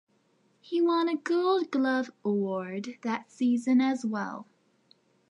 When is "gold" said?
1.15-1.69